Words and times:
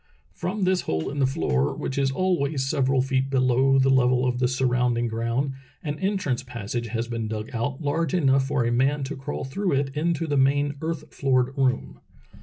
From 0.33 0.63
this 0.63 0.81
hole 0.89 1.11
in 1.11 1.19
the 1.19 1.27
floor, 1.27 1.75
which 1.75 1.95
is 1.99 2.09
always 2.09 2.67
several 2.67 3.03
feet 3.03 3.29
below 3.29 3.77
the 3.77 3.91
level 3.91 4.25
of 4.25 4.39
the 4.39 4.47
surrounding 4.47 5.07
ground, 5.07 5.53
an 5.83 5.99
entrance 5.99 6.41
passage 6.41 6.87
has 6.87 7.07
been 7.07 7.27
dug 7.27 7.51
out 7.53 7.83
large 7.83 8.15
enough 8.15 8.47
for 8.47 8.65
a 8.65 8.71
man 8.71 9.03
to 9.03 9.15
crawl 9.15 9.43
through 9.43 9.73
it 9.73 9.95
into 9.95 10.25
the 10.25 10.37
main 10.37 10.73
earth 10.81 11.13
floored 11.13 11.55
room. 11.55 11.99